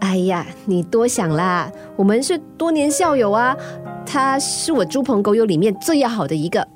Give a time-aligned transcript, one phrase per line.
[0.00, 3.56] 哎呀，你多想啦，我们是多年校友啊，
[4.06, 6.66] 他是我猪朋狗友里面最要好的一个。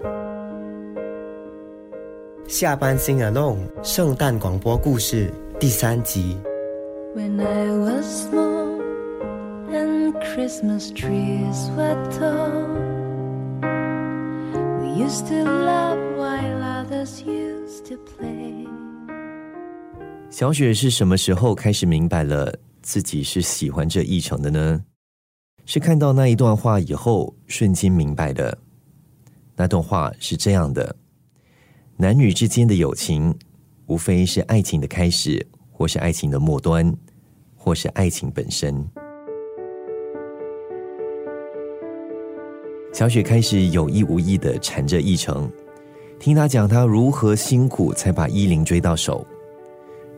[2.47, 6.37] 下班新耳弄圣诞广播故事第三集。
[7.15, 8.81] When I was small
[9.71, 12.67] and Christmas trees were tall,
[14.81, 18.67] we used to laugh while others used to play.
[20.29, 22.53] 小雪是什么时候开始明白了
[22.83, 24.85] 自己是喜欢这一程的呢？
[25.67, 28.59] 是看到那一段话以后瞬间明白的。
[29.57, 30.97] 那段话是这样的。
[31.97, 33.35] 男女之间的友情，
[33.87, 36.93] 无非是爱情的开始，或是爱情的末端，
[37.55, 38.85] 或是爱情本身。
[42.93, 45.49] 小雪开始有意无意的缠着一成，
[46.19, 49.25] 听他讲他如何辛苦才把依林追到手。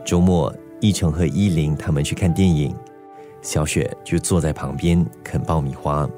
[0.04, 2.74] 周末，一成和依林他们去看电影，
[3.40, 6.10] 小雪就坐在旁边啃爆米花。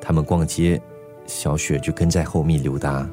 [0.00, 0.80] 他们逛街，
[1.26, 3.06] 小雪就跟在后面溜达。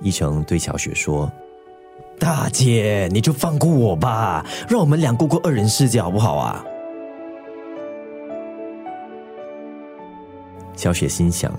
[0.00, 1.30] 一成对小雪说
[2.18, 6.64] ：“大姐，你就放过我吧，让我们俩过过二人世界好不好啊？”
[10.74, 11.52] 小雪心想：“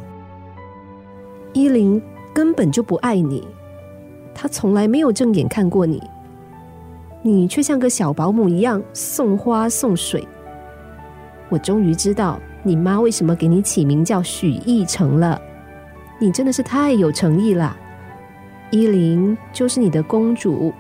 [1.54, 2.02] 依琳
[2.34, 3.48] 根本就不爱你，
[4.36, 6.04] 她从来没有正眼看过你，
[7.22, 10.28] 你却像个小保姆一样送花送水。
[11.50, 15.42] 我终于知道你妈为什么给你起名叫许逸成了，
[16.20, 17.78] 你真的是太有诚意了。”
[18.72, 20.74] 依琳就是你的公主，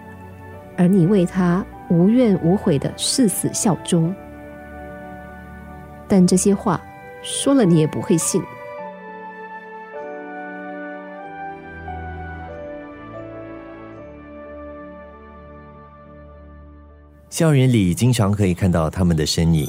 [0.78, 4.16] 而你为她无怨无悔的誓死效忠。
[6.08, 6.80] 但这些话
[7.22, 8.42] 说了，你也不会信。
[17.31, 19.65] 校园里经常可以看到他们的身影，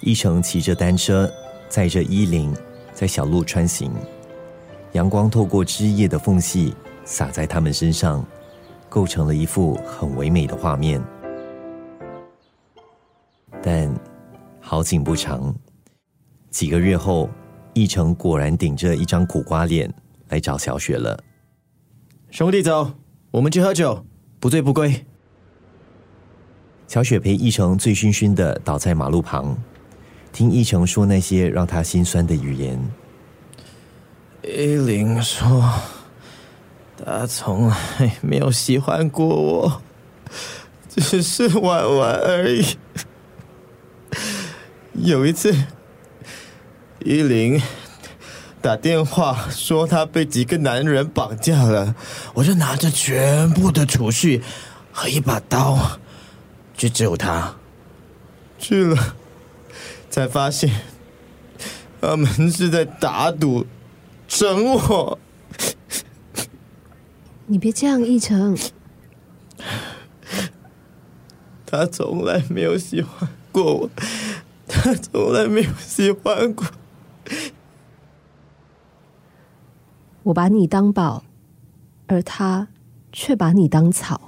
[0.00, 1.30] 一成骑着单车，
[1.68, 2.56] 载着依琳，
[2.94, 3.92] 在小路穿行，
[4.92, 6.74] 阳光透过枝叶的缝隙。
[7.04, 8.22] 洒在他们身上，
[8.86, 11.02] 构成了一幅很唯美的画面。
[13.62, 13.90] 但
[14.60, 15.54] 好景不长，
[16.50, 17.30] 几个月后，
[17.72, 19.90] 一成果然顶着一张苦瓜脸
[20.28, 21.18] 来找小雪了。
[22.30, 22.92] 兄弟，走，
[23.30, 24.04] 我们去喝酒，
[24.38, 25.06] 不醉不归。
[26.88, 29.56] 小雪陪一成醉醺醺的倒在马路旁，
[30.32, 32.80] 听一成说那些让他心酸的语言。
[34.42, 35.72] 依琳说。
[37.04, 37.76] 他从来
[38.20, 39.82] 没有喜欢过我，
[40.88, 42.76] 只是玩玩而已。
[44.94, 45.54] 有一次，
[47.04, 47.62] 依琳
[48.60, 51.94] 打电话说她被几个男人绑架了，
[52.34, 54.42] 我就拿着全部的储蓄
[54.90, 56.00] 和一把刀
[56.78, 57.56] 去救他。
[58.58, 59.16] 去了，
[60.08, 60.70] 才发现
[62.00, 63.66] 他们是在打赌
[64.26, 65.18] 整我。
[67.46, 68.56] 你别这样，一成。
[71.66, 73.90] 他从来没有喜欢过我，
[74.66, 76.66] 他从来没有喜欢过。
[80.24, 81.24] 我把你当宝，
[82.06, 82.68] 而他
[83.12, 84.27] 却把你当草。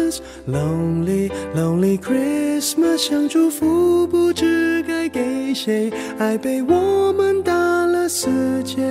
[0.47, 8.27] Lonely Lonely Christmas，想祝福不知该给谁，爱被我们打了死
[8.63, 8.81] 结。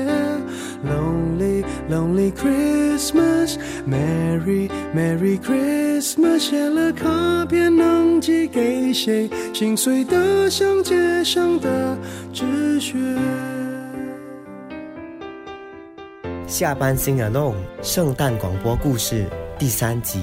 [0.87, 9.29] Lonely Lonely Christmas，Merry Merry Christmas，写了卡片能寄给谁？
[9.53, 11.99] 心碎的像街上的
[12.33, 12.95] 纸屑。
[16.47, 19.27] 下班 Sing Along 圣诞广播故事
[19.59, 20.21] 第三集。